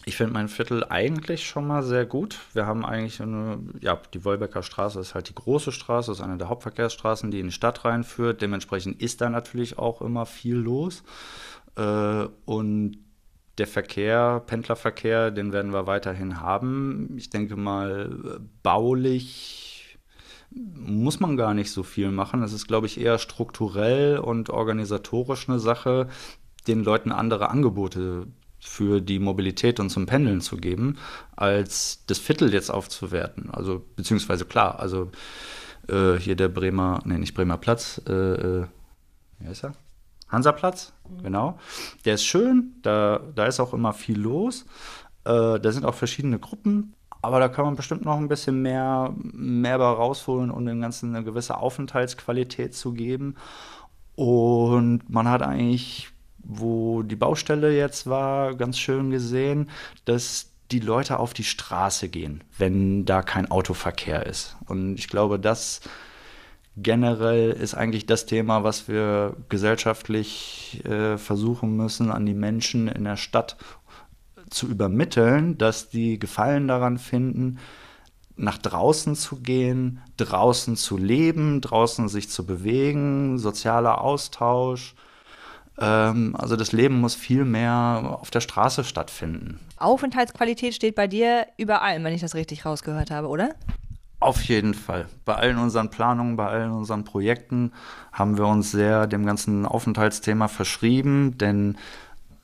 Ich 0.05 0.17
finde 0.17 0.33
mein 0.33 0.49
Viertel 0.49 0.85
eigentlich 0.85 1.47
schon 1.47 1.67
mal 1.67 1.83
sehr 1.83 2.07
gut. 2.07 2.41
Wir 2.55 2.67
haben 2.67 2.85
eigentlich 2.85 3.21
eine, 3.21 3.61
ja, 3.81 4.01
die 4.13 4.25
Wolbecker 4.25 4.63
Straße 4.63 4.99
ist 4.99 5.15
halt 5.15 5.29
die 5.29 5.35
große 5.35 5.71
Straße, 5.71 6.11
ist 6.11 6.21
eine 6.21 6.39
der 6.39 6.49
Hauptverkehrsstraßen, 6.49 7.31
die 7.31 7.41
in 7.41 7.47
die 7.47 7.53
Stadt 7.53 7.85
reinführt. 7.85 8.43
Dementsprechend 8.43 9.01
ist 9.01 9.21
da 9.21 9.31
natürlich 9.31 9.79
auch 9.79 10.01
immer 10.03 10.27
viel 10.27 10.57
los. 10.57 11.05
Äh, 11.77 12.27
und 12.47 12.99
der 13.59 13.67
Verkehr, 13.67 14.43
Pendlerverkehr, 14.47 15.31
den 15.31 15.53
werden 15.53 15.73
wir 15.73 15.87
weiterhin 15.87 16.41
haben. 16.41 17.15
Ich 17.17 17.31
denke 17.31 17.57
mal, 17.57 18.41
baulich 18.63 19.99
muss 20.51 21.21
man 21.21 21.37
gar 21.37 21.55
nicht 21.55 21.71
so 21.71 21.83
viel 21.83 22.11
machen. 22.11 22.43
Es 22.43 22.53
ist, 22.53 22.67
glaube 22.67 22.87
ich, 22.87 23.01
eher 23.01 23.19
strukturell 23.19 24.19
und 24.19 24.51
organisatorisch 24.51 25.49
eine 25.49 25.59
Sache, 25.59 26.09
den 26.67 26.85
Leuten 26.85 27.13
andere 27.13 27.51
Angebote 27.51 28.27
für 28.61 29.01
die 29.01 29.19
Mobilität 29.19 29.81
und 29.81 29.91
zum 29.91 30.07
Pendeln 30.07 30.41
zu 30.41 30.57
geben, 30.57 30.97
als 31.35 32.05
das 32.07 32.19
Viertel 32.19 32.53
jetzt 32.53 32.71
aufzuwerten. 32.71 33.51
Also, 33.51 33.85
beziehungsweise 33.97 34.45
klar, 34.45 34.79
also 34.79 35.11
äh, 35.89 36.15
hier 36.15 36.37
der 36.37 36.49
Bremer, 36.49 37.01
nee, 37.05 37.19
nicht 37.19 37.35
Bremer 37.35 37.59
Platz, 37.59 38.01
äh, 38.09 38.13
äh, 38.13 38.67
wie 39.41 39.49
heißt 39.49 39.65
er? 39.65 39.73
Hansaplatz, 40.29 40.93
mhm. 41.09 41.23
genau. 41.25 41.59
Der 42.05 42.15
ist 42.15 42.25
schön, 42.25 42.75
da, 42.83 43.21
da 43.35 43.47
ist 43.47 43.61
auch 43.61 43.75
immer 43.75 43.93
viel 43.93 44.19
los. 44.19 44.65
Äh, 45.25 45.61
da 45.61 45.73
sind 45.73 45.85
auch 45.85 45.95
verschiedene 45.95 46.39
Gruppen, 46.39 46.95
aber 47.21 47.39
da 47.39 47.49
kann 47.49 47.65
man 47.65 47.77
bestimmt 47.77 48.05
noch 48.05 48.17
ein 48.17 48.29
bisschen 48.29 48.63
mehr, 48.63 49.15
mehr 49.17 49.77
rausholen, 49.77 50.51
um 50.51 50.65
dem 50.65 50.81
Ganzen 50.81 51.15
eine 51.15 51.25
gewisse 51.25 51.59
Aufenthaltsqualität 51.59 52.75
zu 52.75 52.93
geben. 52.93 53.37
Und 54.17 55.09
man 55.09 55.29
hat 55.29 55.43
eigentlich, 55.43 56.12
wo 56.45 57.03
die 57.03 57.17
Baustelle 57.17 57.77
jetzt 57.77 58.07
war, 58.07 58.55
ganz 58.55 58.79
schön 58.79 59.11
gesehen, 59.11 59.71
dass 60.05 60.51
die 60.71 60.81
Leute 60.81 61.19
auf 61.19 61.35
die 61.35 61.45
Straße 61.45 62.09
gehen, 62.09 62.43
wenn 62.57 63.05
da 63.05 63.23
kein 63.23 63.51
Autoverkehr 63.51 64.27
ist. 64.27 64.57
Und 64.67 64.97
ich 64.99 65.09
glaube, 65.09 65.39
das 65.39 65.83
generell 66.77 67.51
ist 67.51 67.75
eigentlich 67.75 68.07
das 68.07 68.27
Thema, 68.27 68.65
was 68.65 68.89
wir 68.89 69.37
gesellschaftlich 69.49 70.83
äh, 70.85 71.19
versuchen 71.19 71.77
müssen, 71.77 72.11
an 72.11 72.25
die 72.25 72.35
Menschen 72.35 72.89
in 72.89 73.05
der 73.05 73.17
Stadt 73.17 73.57
zu 74.49 74.67
übermitteln, 74.69 75.59
dass 75.59 75.91
die 75.91 76.19
Gefallen 76.19 76.69
daran 76.69 76.99
finden, 76.99 77.59
nach 78.37 78.59
draußen 78.59 79.15
zu 79.15 79.37
gehen, 79.37 80.01
draußen 80.17 80.77
zu 80.77 80.97
leben, 80.97 81.61
draußen 81.61 82.09
sich 82.09 82.31
zu 82.31 82.47
bewegen, 82.47 83.39
sozialer 83.39 84.01
Austausch. 84.01 84.95
Ähm, 85.79 86.37
also 86.39 86.57
das 86.57 86.73
Leben 86.73 87.01
muss 87.01 87.15
viel 87.15 87.45
mehr 87.45 88.19
auf 88.21 88.31
der 88.31 88.41
Straße 88.41 88.85
stattfinden. 88.85 89.59
Aufenthaltsqualität 89.79 90.75
steht 90.75 90.95
bei 90.95 91.07
dir 91.07 91.47
überall, 91.57 92.03
wenn 92.03 92.15
ich 92.15 92.21
das 92.21 92.35
richtig 92.35 92.65
rausgehört 92.65 93.11
habe, 93.11 93.29
oder? 93.29 93.55
Auf 94.21 94.43
jeden 94.45 94.75
Fall. 94.75 95.07
Bei 95.25 95.35
allen 95.35 95.59
unseren 95.59 95.91
Planungen, 95.91 96.37
bei 96.37 96.47
allen 96.47 96.71
unseren 96.71 97.05
Projekten 97.05 97.73
haben 98.13 98.39
wir 98.39 98.47
uns 98.47 98.71
sehr 98.71 99.09
dem 99.09 99.27
ganzen 99.27 99.67
Aufenthaltsthema 99.67 100.47
verschrieben, 100.47 101.37
denn 101.39 101.77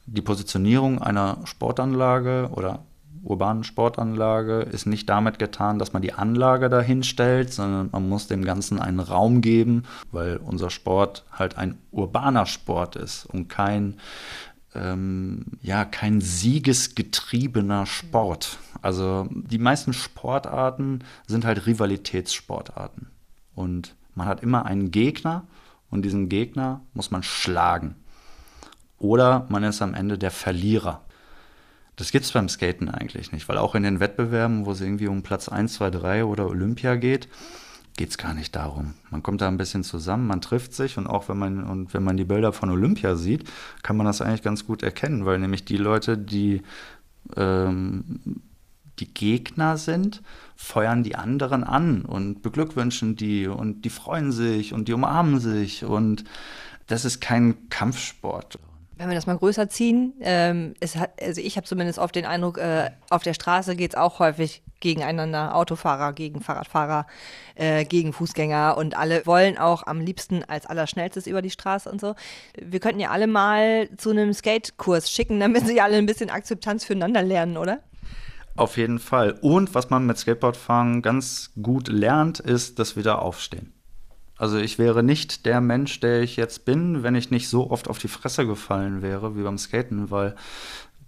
die 0.07 0.23
Positionierung 0.23 1.01
einer 1.01 1.39
Sportanlage 1.45 2.51
oder 2.53 2.81
urbanen 3.29 3.63
Sportanlage 3.63 4.61
ist 4.61 4.87
nicht 4.87 5.09
damit 5.09 5.39
getan, 5.39 5.79
dass 5.79 5.93
man 5.93 6.03
die 6.03 6.15
Anlage 6.15 6.69
dahin 6.69 7.03
stellt, 7.03 7.53
sondern 7.53 7.91
man 7.93 8.09
muss 8.09 8.27
dem 8.27 8.45
Ganzen 8.45 8.81
einen 8.81 9.01
Raum 9.01 9.41
geben, 9.41 9.85
weil 10.11 10.39
unser 10.39 10.71
Sport 10.71 11.25
halt 11.31 11.59
ein 11.59 11.79
urbaner 11.91 12.47
Sport 12.47 12.97
ist 12.97 13.27
und 13.27 13.49
kein 13.49 13.99
ähm, 14.75 15.45
ja 15.63 15.85
kein 15.85 16.21
siegesgetriebener 16.21 17.87
Sport. 17.87 18.59
Also 18.83 19.29
die 19.31 19.59
meisten 19.59 19.93
Sportarten 19.93 21.05
sind 21.27 21.45
halt 21.45 21.67
Rivalitätssportarten. 21.67 23.09
Und 23.55 23.95
man 24.15 24.27
hat 24.27 24.43
immer 24.43 24.67
einen 24.67 24.91
Gegner 24.91 25.45
und 25.91 26.03
diesen 26.03 26.29
Gegner 26.29 26.81
muss 26.95 27.11
man 27.11 27.23
schlagen. 27.23 27.95
Oder 28.99 29.47
man 29.49 29.65
ist 29.65 29.83
am 29.83 29.95
Ende 29.95 30.19
der 30.19 30.31
Verlierer. 30.31 31.03
Das 31.99 32.13
gibt 32.13 32.25
es 32.25 32.33
beim 32.33 32.49
Skaten 32.49 32.89
eigentlich 32.89 33.33
nicht, 33.33 33.49
weil 33.49 33.59
auch 33.59 33.75
in 33.75 33.83
den 33.83 33.99
Wettbewerben, 33.99 34.67
wo 34.67 34.71
es 34.71 34.81
irgendwie 34.81 35.09
um 35.09 35.23
Platz 35.23 35.49
1, 35.49 35.75
2, 35.75 35.91
3 35.91 36.25
oder 36.25 36.47
Olympia 36.47 36.95
geht, 36.95 37.29
geht 37.97 38.11
es 38.11 38.19
gar 38.19 38.35
nicht 38.35 38.55
darum. 38.55 38.95
Man 39.11 39.25
kommt 39.25 39.41
da 39.41 39.49
ein 39.49 39.57
bisschen 39.57 39.83
zusammen, 39.83 40.29
man 40.29 40.41
trifft 40.41 40.75
sich 40.75 40.97
und 40.97 41.09
auch 41.09 41.29
wenn 41.29 41.39
man, 41.39 41.65
und 41.65 41.93
wenn 41.93 42.05
man 42.05 42.17
die 42.17 42.25
Bilder 42.25 42.53
von 42.53 42.71
Olympia 42.71 43.17
sieht, 43.17 43.51
kann 43.83 43.97
man 43.97 44.07
das 44.07 44.23
eigentlich 44.23 44.43
ganz 44.43 44.65
gut 44.65 44.85
erkennen, 44.85 45.27
weil 45.27 45.41
nämlich 45.41 45.65
die 45.65 45.77
Leute, 45.77 46.17
die 46.17 46.63
ähm, 47.37 48.21
die 49.01 49.13
Gegner 49.13 49.77
sind, 49.77 50.23
feuern 50.55 51.03
die 51.03 51.17
anderen 51.17 51.65
an 51.65 52.03
und 52.03 52.43
beglückwünschen 52.43 53.17
die 53.17 53.49
und 53.49 53.85
die 53.85 53.91
freuen 53.91 54.31
sich 54.31 54.73
und 54.73 54.87
die 54.87 54.93
umarmen 54.93 55.41
sich 55.41 55.85
und 55.85 56.23
das 56.87 57.05
ist 57.05 57.21
kein 57.21 57.69
Kampfsport 57.71 58.61
wenn 58.99 59.09
wir 59.09 59.15
das 59.15 59.27
mal 59.27 59.39
größer 59.39 59.69
ziehen, 59.69 60.15
ähm, 60.21 60.75
es 60.81 60.97
hat, 60.97 61.11
also 61.23 61.41
ich 61.41 61.57
habe 61.57 61.67
zumindest 61.67 62.01
oft 62.01 62.15
den 62.17 62.27
Eindruck, 62.27 62.59
äh, 62.59 62.91
auf 63.11 63.23
der 63.23 63.33
Straße 63.33 63.77
geht 63.77 63.93
es 63.93 63.97
auch 63.97 64.19
häufig 64.19 64.63
gegeneinander. 64.81 65.55
Autofahrer 65.55 66.13
gegen 66.13 66.41
Fahrradfahrer, 66.41 67.07
äh, 67.55 67.85
gegen 67.85 68.13
Fußgänger 68.13 68.77
und 68.77 68.97
alle 68.97 69.25
wollen 69.25 69.57
auch 69.57 69.87
am 69.87 70.01
liebsten 70.01 70.43
als 70.45 70.67
allerschnellstes 70.67 71.29
über 71.29 71.43
die 71.43 71.51
Straße 71.51 71.91
und 71.91 72.01
so. 72.01 72.15
Wir 72.61 72.81
könnten 72.81 73.01
ja 73.01 73.11
alle 73.11 73.29
mal 73.29 73.89
zu 73.97 74.11
einem 74.11 74.33
Skate-Kurs 74.33 75.11
schicken, 75.11 75.39
damit 75.41 75.67
sie 75.67 75.81
alle 75.81 75.97
ein 75.97 76.07
bisschen 76.07 76.31
Akzeptanz 76.31 76.85
füreinander 76.85 77.23
lernen, 77.23 77.57
oder? 77.57 77.81
Auf 78.57 78.77
jeden 78.77 78.99
Fall. 78.99 79.39
Und 79.41 79.77
was 79.77 79.91
man 79.91 80.07
mit 80.07 80.19
Skateboardfahren 80.19 81.03
ganz 81.03 81.53
gut 81.63 81.87
lernt, 81.87 82.41
ist 82.41 82.81
das 82.81 82.97
Wiederaufstehen. 82.97 83.78
Also 84.39 84.57
ich 84.57 84.79
wäre 84.79 85.03
nicht 85.03 85.47
der 85.47 85.61
Mensch, 85.61 85.99
der 85.99 86.23
ich 86.23 86.37
jetzt 86.37 86.65
bin, 86.65 87.03
wenn 87.03 87.17
ich 87.17 87.31
nicht 87.31 87.49
so 87.49 87.71
oft 87.71 87.89
auf 87.89 87.99
die 87.99 88.09
Fresse 88.09 88.47
gefallen 88.47 89.03
wäre 89.03 89.37
wie 89.37 89.43
beim 89.43 89.59
Skaten, 89.59 90.11
weil 90.13 90.37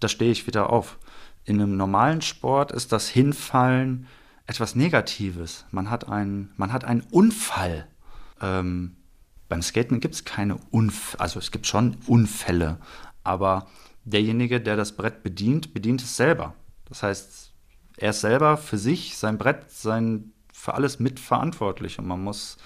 da 0.00 0.08
stehe 0.08 0.32
ich 0.32 0.48
wieder 0.48 0.70
auf. 0.70 0.98
In 1.44 1.60
einem 1.60 1.76
normalen 1.76 2.22
Sport 2.22 2.72
ist 2.72 2.90
das 2.92 3.08
Hinfallen 3.08 4.08
etwas 4.46 4.74
Negatives. 4.74 5.64
Man 5.70 5.90
hat 5.90 6.08
einen, 6.08 6.52
man 6.56 6.72
hat 6.72 6.84
einen 6.84 7.02
Unfall. 7.02 7.86
Ähm, 8.42 8.96
beim 9.48 9.62
Skaten 9.62 10.00
gibt 10.00 10.14
es 10.14 10.24
keine 10.24 10.58
Unfälle, 10.70 11.20
also 11.20 11.38
es 11.38 11.50
gibt 11.50 11.66
schon 11.66 11.96
Unfälle, 12.06 12.78
aber 13.24 13.66
derjenige, 14.04 14.60
der 14.60 14.76
das 14.76 14.92
Brett 14.92 15.22
bedient, 15.22 15.74
bedient 15.74 16.02
es 16.02 16.16
selber. 16.16 16.54
Das 16.88 17.02
heißt, 17.02 17.52
er 17.96 18.10
ist 18.10 18.20
selber 18.20 18.56
für 18.56 18.78
sich, 18.78 19.16
sein 19.16 19.38
Brett, 19.38 19.70
sein, 19.70 20.32
für 20.52 20.74
alles 20.74 21.00
mitverantwortlich 21.00 21.98
und 21.98 22.06
man 22.06 22.22
muss 22.22 22.58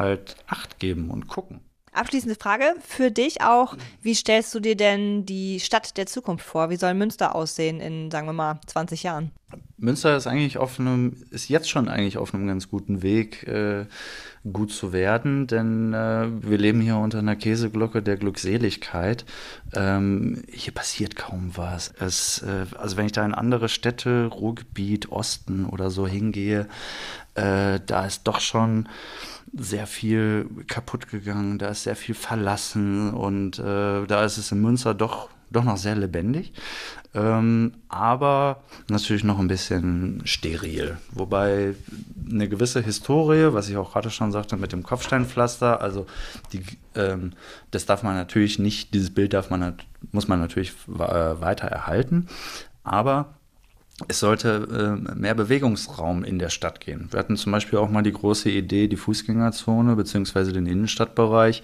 halt 0.00 0.36
Acht 0.48 0.80
geben 0.80 1.10
und 1.10 1.28
gucken. 1.28 1.60
Abschließende 1.92 2.36
Frage 2.36 2.74
für 2.80 3.10
dich 3.10 3.42
auch. 3.42 3.76
Wie 4.00 4.14
stellst 4.14 4.54
du 4.54 4.60
dir 4.60 4.76
denn 4.76 5.26
die 5.26 5.60
Stadt 5.60 5.96
der 5.96 6.06
Zukunft 6.06 6.44
vor? 6.44 6.70
Wie 6.70 6.76
soll 6.76 6.94
Münster 6.94 7.34
aussehen 7.34 7.80
in, 7.80 8.10
sagen 8.10 8.26
wir 8.26 8.32
mal, 8.32 8.60
20 8.66 9.02
Jahren? 9.02 9.32
Münster 9.80 10.16
ist 10.16 10.26
eigentlich 10.26 10.58
auf 10.58 10.78
einem, 10.78 11.16
ist 11.30 11.48
jetzt 11.48 11.70
schon 11.70 11.88
eigentlich 11.88 12.18
auf 12.18 12.34
einem 12.34 12.46
ganz 12.46 12.68
guten 12.68 13.02
Weg, 13.02 13.46
äh, 13.48 13.86
gut 14.52 14.72
zu 14.72 14.92
werden, 14.92 15.46
denn 15.46 15.92
äh, 15.92 16.28
wir 16.40 16.56
leben 16.56 16.80
hier 16.80 16.96
unter 16.96 17.18
einer 17.18 17.36
Käseglocke 17.36 18.02
der 18.02 18.16
Glückseligkeit. 18.16 19.26
Ähm, 19.74 20.42
hier 20.50 20.72
passiert 20.72 21.16
kaum 21.16 21.52
was. 21.56 21.92
Es, 21.98 22.42
äh, 22.42 22.66
also 22.78 22.96
wenn 22.96 23.06
ich 23.06 23.12
da 23.12 23.24
in 23.24 23.34
andere 23.34 23.68
Städte, 23.68 24.26
Ruhrgebiet, 24.26 25.10
Osten 25.10 25.66
oder 25.66 25.90
so 25.90 26.06
hingehe, 26.06 26.68
äh, 27.34 27.80
da 27.84 28.06
ist 28.06 28.24
doch 28.24 28.40
schon 28.40 28.88
sehr 29.52 29.86
viel 29.86 30.48
kaputt 30.68 31.08
gegangen, 31.08 31.58
da 31.58 31.68
ist 31.68 31.82
sehr 31.82 31.96
viel 31.96 32.14
verlassen 32.14 33.12
und 33.12 33.58
äh, 33.58 34.06
da 34.06 34.24
ist 34.24 34.38
es 34.38 34.52
in 34.52 34.62
Münster 34.62 34.94
doch, 34.94 35.28
doch 35.50 35.64
noch 35.64 35.76
sehr 35.76 35.96
lebendig. 35.96 36.52
Ähm, 37.12 37.72
aber 37.88 38.62
natürlich 38.88 39.24
noch 39.24 39.40
ein 39.40 39.48
bisschen 39.48 40.22
steril. 40.24 40.98
Wobei 41.10 41.74
eine 42.30 42.48
gewisse 42.48 42.82
Historie, 42.82 43.52
was 43.52 43.68
ich 43.68 43.76
auch 43.76 43.92
gerade 43.92 44.10
schon 44.10 44.30
sagte 44.30 44.56
mit 44.56 44.72
dem 44.72 44.84
Kopfsteinpflaster, 44.84 45.80
also 45.80 46.06
die, 46.52 46.62
ähm, 46.94 47.32
das 47.72 47.86
darf 47.86 48.04
man 48.04 48.14
natürlich 48.14 48.60
nicht, 48.60 48.94
dieses 48.94 49.12
Bild 49.12 49.32
darf 49.32 49.50
man, 49.50 49.74
muss 50.12 50.28
man 50.28 50.38
natürlich 50.38 50.72
äh, 50.88 51.40
weiter 51.40 51.66
erhalten. 51.66 52.28
Aber 52.84 53.34
es 54.08 54.20
sollte 54.20 54.98
äh, 55.06 55.14
mehr 55.14 55.34
Bewegungsraum 55.34 56.24
in 56.24 56.38
der 56.38 56.48
Stadt 56.48 56.80
gehen. 56.80 57.08
Wir 57.10 57.18
hatten 57.18 57.36
zum 57.36 57.52
Beispiel 57.52 57.78
auch 57.78 57.90
mal 57.90 58.02
die 58.02 58.12
große 58.12 58.50
Idee, 58.50 58.88
die 58.88 58.96
Fußgängerzone 58.96 59.96
bzw. 59.96 60.52
den 60.52 60.66
Innenstadtbereich 60.66 61.62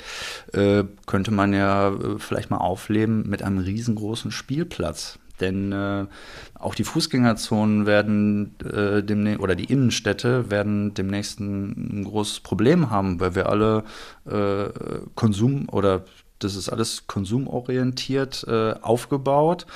äh, 0.52 0.84
könnte 1.06 1.30
man 1.30 1.52
ja 1.52 1.88
äh, 1.88 2.18
vielleicht 2.18 2.50
mal 2.50 2.58
aufleben 2.58 3.28
mit 3.28 3.42
einem 3.42 3.58
riesengroßen 3.58 4.30
Spielplatz. 4.30 5.18
Denn 5.40 5.70
äh, 5.72 6.06
auch 6.54 6.74
die 6.74 6.84
Fußgängerzonen 6.84 7.84
werden 7.84 8.54
äh, 8.64 9.02
demnächst, 9.02 9.40
oder 9.40 9.54
die 9.54 9.64
Innenstädte 9.66 10.50
werden 10.50 10.94
demnächst 10.94 11.40
ein, 11.40 12.00
ein 12.00 12.04
großes 12.04 12.40
Problem 12.40 12.90
haben, 12.90 13.20
weil 13.20 13.34
wir 13.34 13.50
alle 13.50 13.84
äh, 14.24 14.70
Konsum 15.14 15.68
oder 15.68 16.04
das 16.38 16.54
ist 16.54 16.68
alles 16.68 17.06
konsumorientiert 17.06 18.46
aufgebaut 18.82 19.66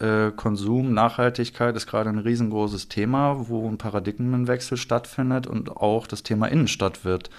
Äh, 0.00 0.32
Konsum, 0.32 0.92
Nachhaltigkeit 0.92 1.76
ist 1.76 1.86
gerade 1.86 2.10
ein 2.10 2.18
riesengroßes 2.18 2.88
Thema, 2.88 3.48
wo 3.48 3.68
ein 3.68 3.78
Paradigmenwechsel 3.78 4.76
stattfindet 4.76 5.46
und 5.46 5.76
auch 5.76 6.06
das 6.06 6.22
Thema 6.22 6.46
Innenstadt 6.46 7.04
wird 7.04 7.30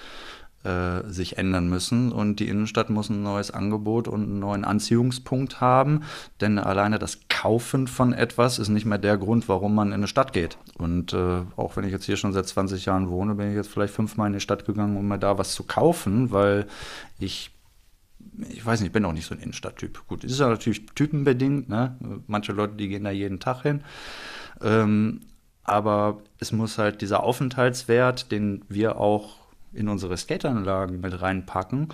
äh, 0.64 1.04
sich 1.08 1.38
ändern 1.38 1.70
müssen. 1.70 2.12
Und 2.12 2.40
die 2.40 2.48
Innenstadt 2.48 2.90
muss 2.90 3.10
ein 3.10 3.24
neues 3.24 3.52
Angebot 3.52 4.08
und 4.08 4.24
einen 4.24 4.40
neuen 4.40 4.66
Anziehungspunkt 4.66 5.62
haben, 5.62 6.02
denn 6.42 6.60
alleine 6.60 7.00
das 7.00 7.20
Kaufen 7.30 7.88
von 7.88 8.12
etwas 8.12 8.60
ist 8.60 8.70
nicht 8.70 8.86
mehr 8.86 8.98
der 8.98 9.18
Grund, 9.18 9.48
warum 9.48 9.76
man 9.76 9.90
in 9.90 9.94
eine 9.94 10.08
Stadt 10.08 10.34
geht. 10.34 10.58
Und 10.78 11.14
äh, 11.14 11.42
auch 11.56 11.78
wenn 11.78 11.86
ich 11.86 11.92
jetzt 11.92 12.06
hier 12.06 12.18
schon 12.18 12.34
seit 12.34 12.48
20 12.48 12.86
Jahren 12.86 13.10
wohne, 13.10 13.36
bin 13.36 13.50
ich 13.50 13.56
jetzt 13.56 13.70
vielleicht 13.70 13.94
fünfmal 13.94 14.28
in 14.28 14.34
die 14.34 14.40
Stadt 14.40 14.66
gegangen, 14.66 14.98
um 14.98 15.08
mir 15.08 15.20
da 15.20 15.38
was 15.38 15.54
zu 15.54 15.64
kaufen, 15.64 16.32
weil 16.32 16.66
ich 17.20 17.52
ich 18.50 18.66
weiß 18.66 18.80
nicht, 18.80 18.88
ich 18.88 18.94
bin 18.94 19.06
auch 19.06 19.14
nicht 19.14 19.26
so 19.26 19.36
ein 19.36 19.42
Innenstadttyp. 19.42 20.08
Gut, 20.08 20.24
ist 20.24 20.40
ja 20.40 20.50
natürlich 20.50 20.86
typenbedingt. 20.88 21.70
Ne? 21.70 21.96
Manche 22.28 22.52
Leute, 22.52 22.76
die 22.76 22.88
gehen 22.88 23.04
da 23.04 23.12
jeden 23.12 23.40
Tag 23.40 23.64
hin. 23.64 23.84
Ähm, 24.62 25.22
aber 25.64 26.22
es 26.40 26.52
muss 26.52 26.78
halt 26.78 27.02
dieser 27.02 27.24
Aufenthaltswert, 27.24 28.32
den 28.32 28.64
wir 28.70 28.98
auch 29.00 29.36
in 29.74 29.90
unsere 29.90 30.16
Skateranlagen 30.18 31.02
mit 31.02 31.22
reinpacken, 31.22 31.90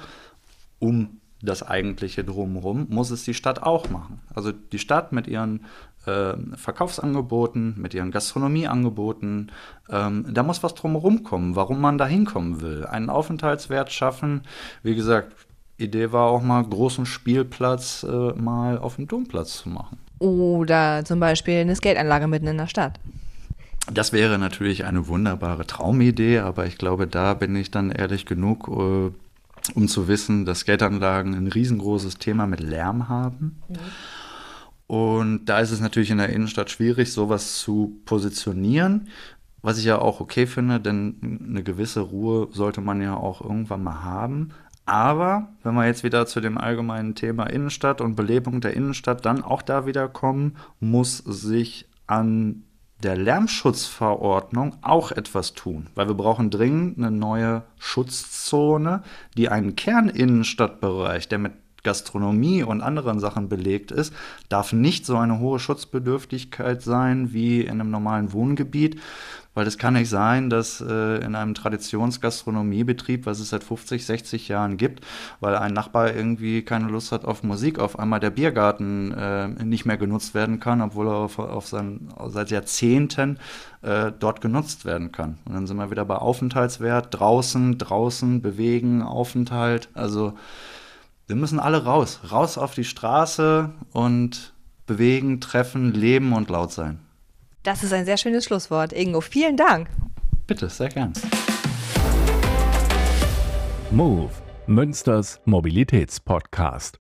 um 0.80 1.20
das 1.42 1.64
eigentliche 1.64 2.24
drumherum, 2.24 2.88
muss 2.90 3.12
es 3.12 3.26
die 3.26 3.34
Stadt 3.34 3.64
auch 3.64 3.90
machen. 3.90 4.22
Also 4.34 4.52
die 4.52 4.80
Stadt 4.80 5.12
mit 5.12 5.28
ihren 5.28 5.66
äh, 6.06 6.36
Verkaufsangeboten, 6.56 7.76
mit 7.78 7.94
ihren 7.94 8.12
Gastronomieangeboten, 8.12 9.52
ähm, 9.90 10.26
da 10.30 10.44
muss 10.44 10.64
was 10.64 10.76
drumherum 10.76 11.24
kommen, 11.24 11.56
warum 11.56 11.82
man 11.82 11.98
da 11.98 12.08
hinkommen 12.08 12.62
will. 12.62 12.86
Einen 12.86 13.10
Aufenthaltswert 13.10 13.92
schaffen. 13.92 14.44
Wie 14.84 14.96
gesagt, 14.96 15.36
Idee 15.78 16.12
war 16.12 16.28
auch 16.28 16.42
mal 16.42 16.64
großen 16.64 17.06
Spielplatz 17.06 18.04
äh, 18.04 18.34
mal 18.34 18.78
auf 18.78 18.96
dem 18.98 19.08
Domplatz 19.08 19.58
zu 19.58 19.70
machen. 19.70 19.98
Oder 20.20 21.04
zum 21.06 21.20
Beispiel 21.20 21.56
eine 21.56 21.76
Skateanlage 21.76 22.28
mitten 22.28 22.48
in 22.48 22.58
der 22.58 22.68
Stadt. 22.68 23.00
Das 23.92 24.14
wäre 24.14 24.40
natürlich 24.40 24.86
eine 24.86 25.08
wunderbare 25.08 25.68
Traumidee, 25.68 26.40
aber 26.40 26.66
ich 26.66 26.78
glaube, 26.78 27.06
da 27.08 27.34
bin 27.34 27.56
ich 27.56 27.70
dann 27.70 27.92
ehrlich 27.92 28.26
genug, 28.26 28.70
äh, 28.70 29.12
um 29.76 29.88
zu 29.88 30.08
wissen, 30.08 30.46
dass 30.46 30.60
Skateanlagen 30.60 31.34
ein 31.34 31.48
riesengroßes 31.48 32.18
Thema 32.18 32.48
mit 32.48 32.62
Lärm 32.62 33.10
haben. 33.10 33.62
Mhm. 33.68 33.76
Und 34.88 35.46
da 35.46 35.60
ist 35.60 35.72
es 35.72 35.80
natürlich 35.80 36.12
in 36.12 36.18
der 36.18 36.30
Innenstadt 36.30 36.70
schwierig, 36.70 37.12
sowas 37.12 37.60
zu 37.60 38.00
positionieren. 38.06 39.08
Was 39.62 39.78
ich 39.78 39.86
ja 39.86 39.98
auch 39.98 40.20
okay 40.20 40.46
finde, 40.46 40.80
denn 40.80 41.42
eine 41.50 41.64
gewisse 41.64 42.02
Ruhe 42.02 42.50
sollte 42.52 42.82
man 42.82 43.02
ja 43.02 43.16
auch 43.16 43.42
irgendwann 43.42 43.82
mal 43.82 44.04
haben. 44.04 44.52
Aber 44.86 45.50
wenn 45.64 45.76
wir 45.76 45.86
jetzt 45.86 46.04
wieder 46.04 46.26
zu 46.26 46.42
dem 46.42 46.58
allgemeinen 46.58 47.16
Thema 47.16 47.46
Innenstadt 47.46 48.02
und 48.02 48.16
Belebung 48.16 48.60
der 48.60 48.74
Innenstadt 48.76 49.26
dann 49.26 49.44
auch 49.44 49.62
da 49.62 49.86
wieder 49.86 50.10
kommen, 50.10 50.58
muss 50.80 51.18
sich 51.18 51.88
an 52.06 52.64
der 53.02 53.18
Lärmschutzverordnung 53.18 54.78
auch 54.82 55.12
etwas 55.12 55.54
tun, 55.54 55.88
weil 55.96 56.08
wir 56.08 56.16
brauchen 56.16 56.50
dringend 56.50 56.98
eine 56.98 57.12
neue 57.12 57.64
Schutzzone, 57.78 59.04
die 59.38 59.50
einen 59.50 59.76
Kerninnenstadtbereich, 59.76 61.28
der 61.28 61.40
mit 61.40 61.54
Gastronomie 61.84 62.64
und 62.64 62.82
anderen 62.82 63.20
Sachen 63.20 63.50
belegt 63.50 63.92
ist, 63.92 64.14
darf 64.50 64.74
nicht 64.74 65.06
so 65.06 65.18
eine 65.18 65.40
hohe 65.40 65.60
Schutzbedürftigkeit 65.60 66.82
sein 66.82 67.34
wie 67.34 67.62
in 67.62 67.82
einem 67.82 67.92
normalen 67.92 68.34
Wohngebiet, 68.34 69.00
weil 69.54 69.68
es 69.68 69.78
kann 69.78 69.94
nicht 69.94 70.10
sein, 70.10 70.50
dass 70.50 70.82
äh, 70.82 71.18
in 71.24 71.36
einem 71.36 71.54
Traditionsgastronomiebetrieb, 71.54 73.26
was 73.26 73.40
es 73.40 73.50
seit 73.50 73.64
50, 73.64 74.06
60 74.06 74.48
Jahren 74.48 74.78
gibt, 74.78 75.06
weil 75.42 75.56
ein 75.56 75.74
Nachbar 75.74 76.14
irgendwie 76.14 76.64
keine 76.64 76.88
Lust 76.88 77.12
hat 77.12 77.26
auf 77.26 77.44
Musik, 77.44 77.78
auf 77.78 78.00
einmal 78.00 78.20
der 78.20 78.32
Biergarten 78.32 79.12
äh, 79.12 79.48
nicht 79.64 79.86
mehr 79.86 79.98
genutzt 79.98 80.34
werden 80.34 80.60
kann, 80.60 80.82
obwohl 80.82 81.08
er 81.08 81.16
auf, 81.16 81.38
auf 81.38 81.68
sein, 81.68 82.10
seit 82.28 82.50
Jahrzehnten 82.50 83.38
äh, 83.84 84.12
dort 84.18 84.42
genutzt 84.42 84.86
werden 84.86 85.12
kann. 85.12 85.38
Und 85.46 85.54
dann 85.54 85.68
sind 85.68 85.78
wir 85.78 85.92
wieder 85.92 86.06
bei 86.06 86.16
Aufenthaltswert, 86.16 87.08
draußen, 87.12 87.78
draußen, 87.78 88.42
bewegen, 88.42 89.04
Aufenthalt. 89.04 89.90
Also 89.94 90.34
wir 91.28 91.36
müssen 91.36 91.60
alle 91.60 91.86
raus, 91.86 92.20
raus 92.32 92.58
auf 92.58 92.74
die 92.74 92.84
Straße 92.84 93.72
und 93.92 94.54
bewegen, 94.86 95.40
treffen, 95.40 95.94
leben 95.94 96.34
und 96.34 96.50
laut 96.50 96.72
sein. 96.72 97.00
Das 97.64 97.84
ist 97.84 97.94
ein 97.94 98.06
sehr 98.06 98.18
schönes 98.18 98.46
Schlusswort. 98.46 98.92
Ingo, 98.92 99.22
vielen 99.22 99.56
Dank. 99.56 99.88
Bitte, 100.48 100.68
sehr 100.68 100.90
gern. 100.90 101.14
Move, 103.92 104.32
Münsters 104.68 105.40
Mobilitätspodcast. 105.46 106.92